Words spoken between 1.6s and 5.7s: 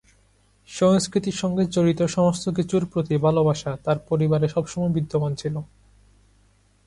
জড়িত সমস্ত কিছুর প্রতি ভালোবাসা তার পরিবারে সবসময় বিদ্যমান ছিল।